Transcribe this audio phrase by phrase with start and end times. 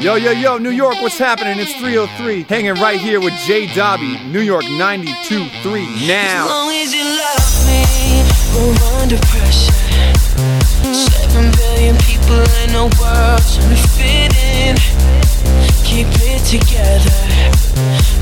[0.00, 1.58] Yo, yo, yo, New York, what's happening?
[1.58, 6.44] It's 303, hanging right here with Jay Dobby, New York 92.3 now.
[6.44, 7.82] As long as you love me,
[8.54, 9.74] we're under pressure.
[10.94, 14.78] Seven billion people in the world trying to fit in.
[15.82, 17.18] Keep it together.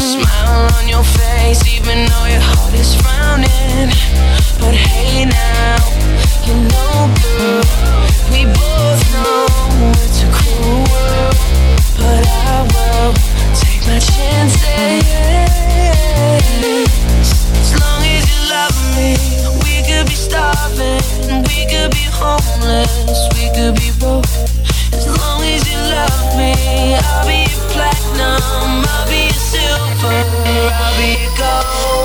[0.01, 3.93] Smile on your face, even though your heart is frowning.
[4.65, 5.77] But hey now,
[6.41, 7.61] you know, girl,
[8.33, 9.46] we both know.
[13.87, 15.07] my chances.
[17.63, 19.15] As long as you love me,
[19.63, 21.03] we could be starving,
[21.51, 24.27] we could be homeless, we could be broke.
[24.93, 26.53] As long as you love me,
[26.97, 30.19] I'll be platinum, I'll be silver,
[30.73, 31.96] I'll be gold.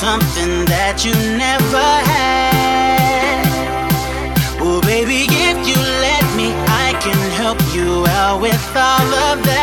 [0.00, 3.44] something that you never had.
[4.58, 6.48] Oh, baby, if you let me,
[6.86, 9.59] I can help you out with all of that.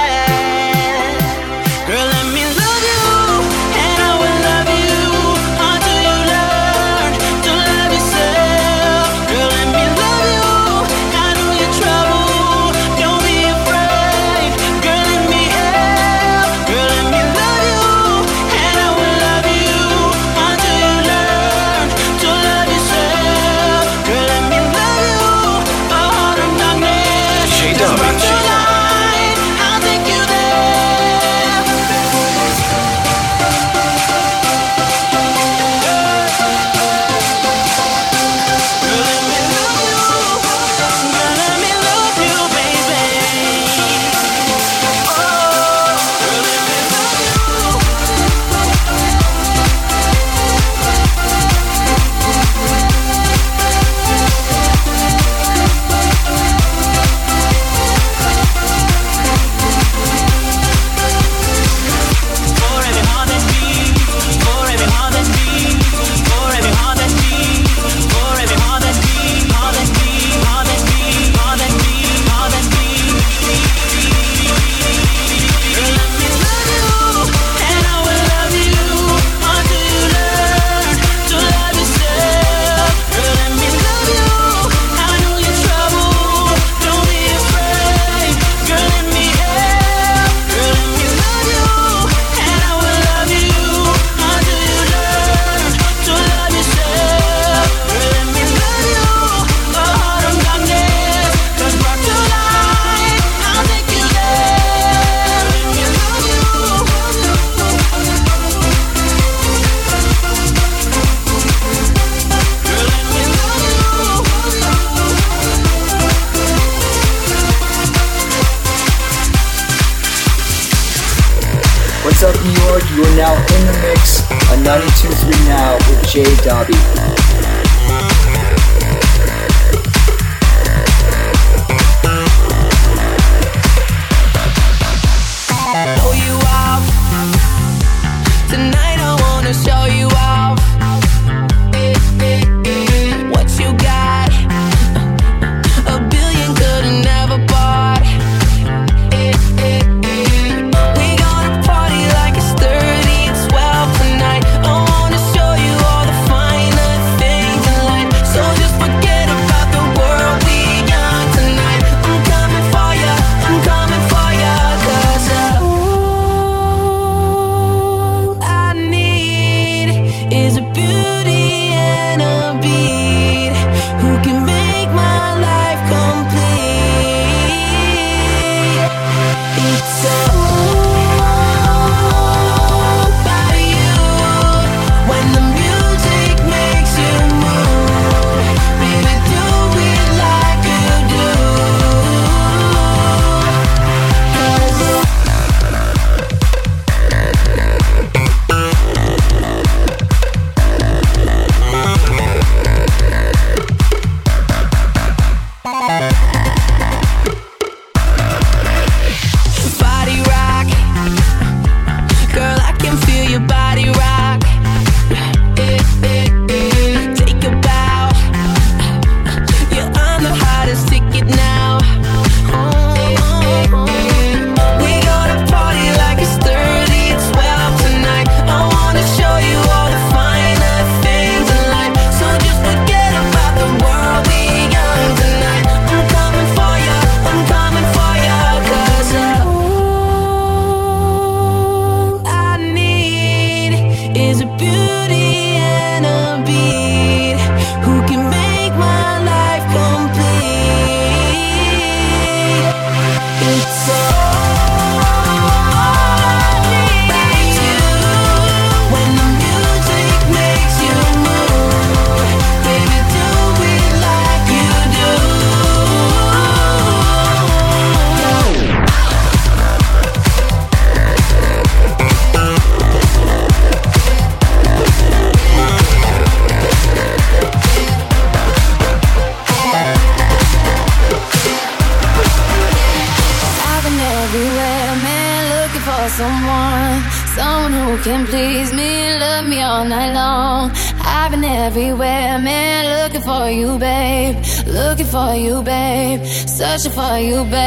[296.98, 297.67] For you, babe.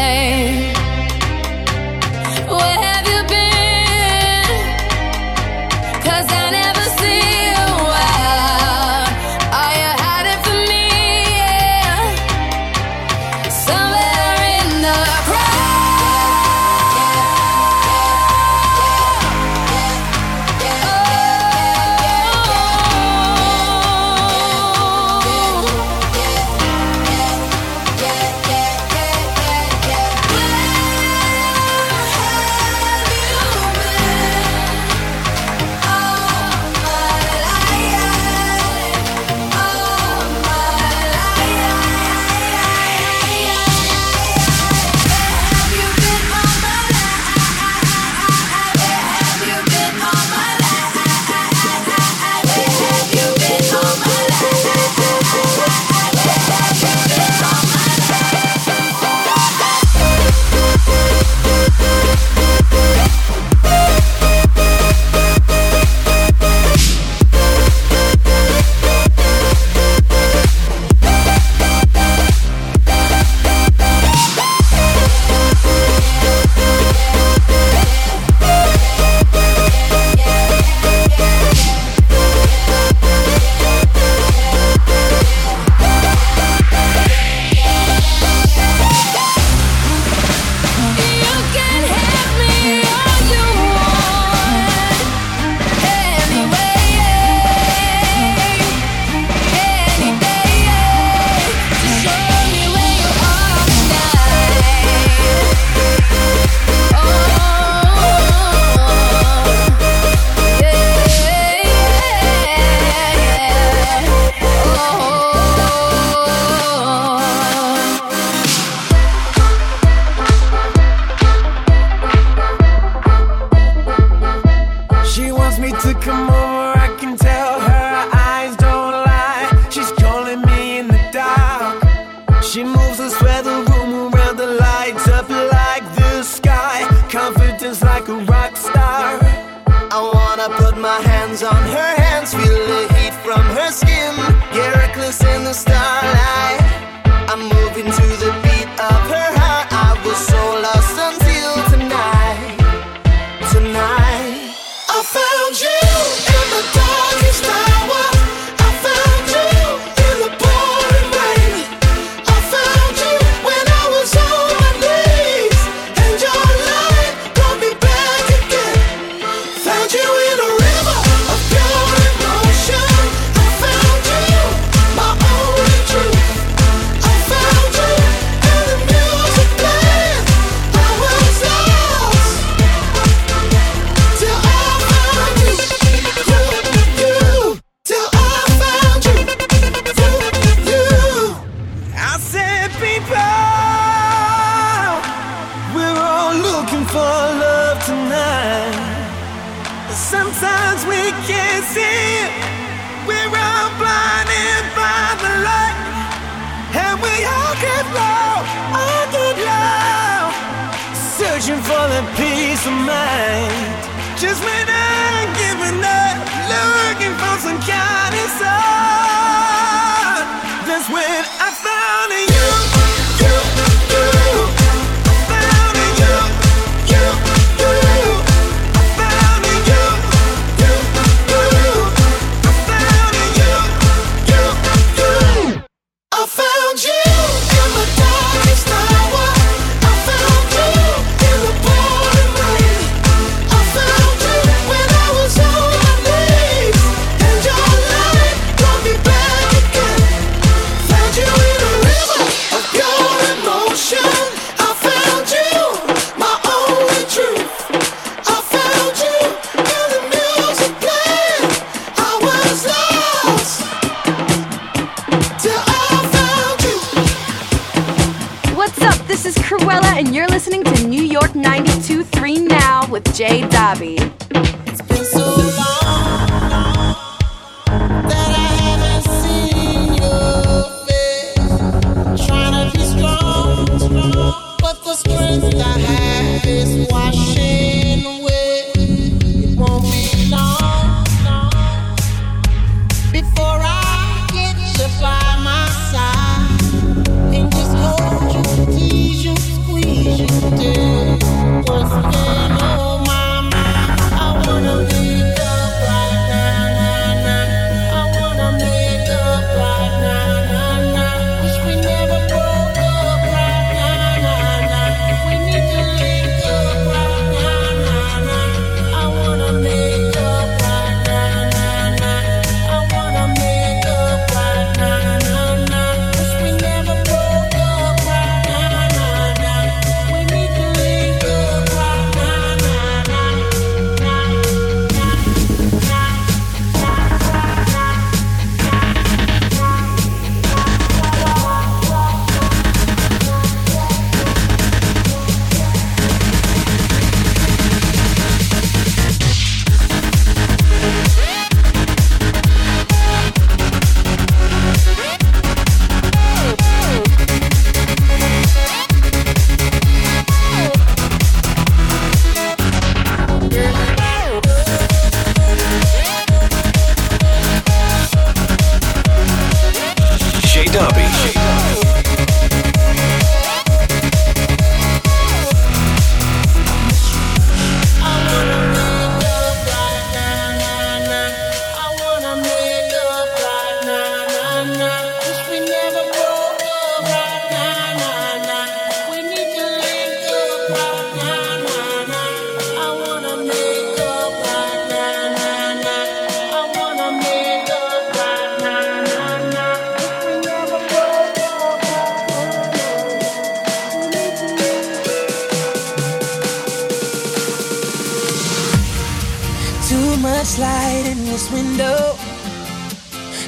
[411.31, 412.17] this window.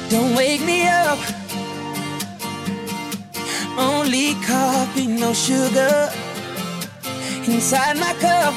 [0.09, 1.19] Don't wake me up.
[3.77, 6.09] Only coffee, no sugar
[7.45, 8.53] inside my cup.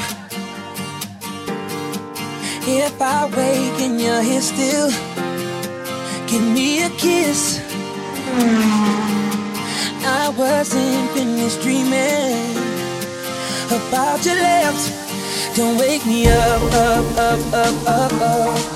[2.69, 4.91] If I wake and you're here still,
[6.29, 7.61] give me a kiss.
[10.21, 12.57] I wasn't finished dreaming
[13.77, 14.85] about your lips.
[15.57, 18.76] Don't wake me up, up, up, up, up, up.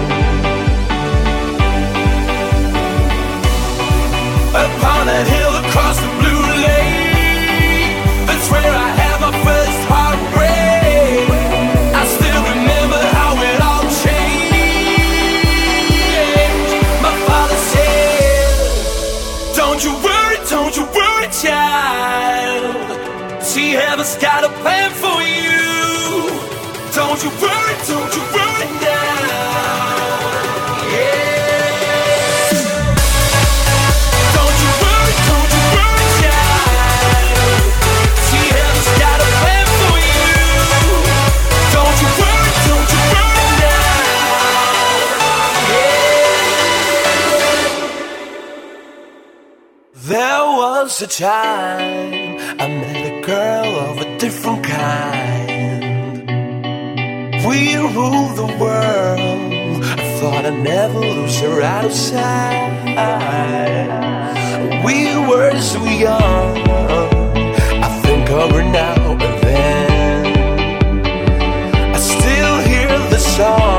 [4.53, 7.95] Upon hill across the blue lake,
[8.27, 11.23] that's where I had my first heartbreak.
[11.95, 14.51] I still remember how it all changed.
[17.01, 22.75] My father said, Don't you worry, don't you worry, child.
[23.41, 26.27] See, heaven's got a plan for you.
[26.93, 28.40] Don't you worry, don't you worry
[51.01, 56.27] a time I met a girl of a different kind.
[57.43, 59.83] We ruled the world.
[59.83, 62.83] I thought I'd never lose her out of sight.
[64.85, 66.67] We were so young.
[67.87, 70.25] I think of her now and then.
[71.95, 73.70] I still hear the songs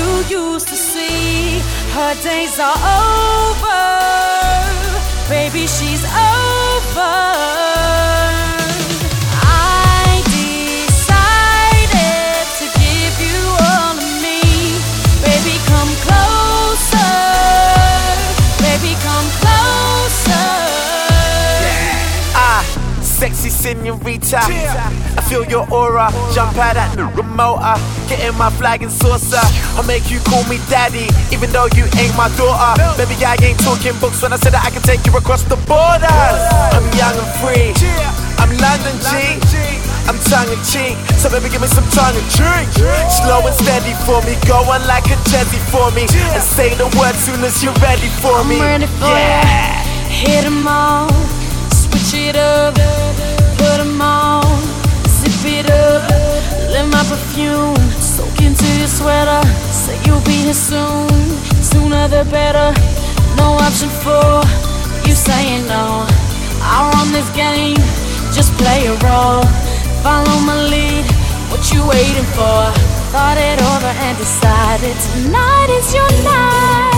[0.00, 0.10] you
[0.42, 1.60] used to see.
[1.96, 3.82] Her days are over.
[5.28, 7.10] Baby, she's over.
[23.20, 24.40] Sexy senorita.
[24.40, 26.08] I feel your aura.
[26.32, 27.60] Jump out at the remote.
[28.08, 29.44] Get in my flag and saucer.
[29.76, 32.80] I'll make you call me daddy, even though you ain't my daughter.
[32.96, 35.60] Baby, I ain't talking books when I said that I can take you across the
[35.68, 36.08] borders.
[36.72, 37.76] I'm young and free.
[38.40, 39.12] I'm London G.
[40.08, 42.66] I'm tongue in cheek, so baby give me some tongue and drink.
[43.20, 46.88] Slow and steady for me, go on like a jazzy for me, and say the
[46.98, 48.58] word soon as you're ready for me.
[48.58, 49.44] I'm ready for yeah.
[49.44, 50.00] ya.
[50.10, 51.06] Hit 'em all,
[51.90, 52.74] switch it up,
[53.58, 54.44] put 'em on,
[55.08, 56.02] zip it up,
[56.72, 59.42] let my perfume soak into your sweater.
[59.70, 61.08] Say you'll be here soon,
[61.62, 62.72] sooner the better.
[63.36, 64.42] No option for
[65.06, 66.06] you saying no.
[66.62, 67.82] I run this game,
[68.32, 69.44] just play a role.
[70.02, 71.04] Follow my lead,
[71.50, 72.60] what you waiting for?
[73.12, 76.89] Thought it over and decided tonight is your night.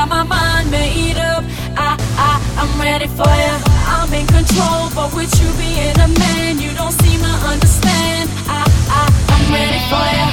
[0.00, 1.44] got my mind made up.
[1.76, 3.54] I, I, I'm ready for ya.
[3.92, 8.30] I'm in control, but with you being a man, you don't seem to understand.
[8.48, 8.64] I,
[8.96, 9.02] I,
[9.34, 10.26] I'm ready for ya.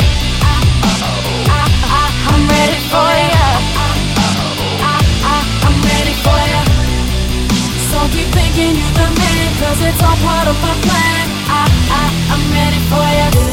[0.48, 1.64] I,
[2.00, 3.48] I, I'm ready for ya.
[4.88, 4.96] I,
[5.34, 6.62] I, I'm ready for ya.
[7.92, 11.26] So keep thinking you the man, cause it's all part of my plan.
[11.52, 13.47] I, I, I'm ready for ya.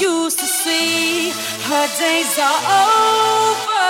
[0.00, 3.81] used to see, her days are over.